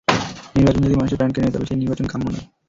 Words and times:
নির্বাচন 0.55 0.81
যদি 0.81 0.95
মানুষের 0.95 1.17
প্রাণ 1.19 1.31
কেড়ে 1.31 1.45
নেয়, 1.45 1.55
তবে 1.55 1.67
সেই 1.67 1.79
নির্বাচন 1.81 2.05
কাম্য 2.11 2.25
নয়। 2.27 2.45